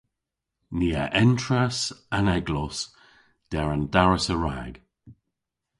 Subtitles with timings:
[0.77, 1.79] Ni a entras
[2.17, 2.77] an eglos
[3.51, 4.73] der an daras a-rag.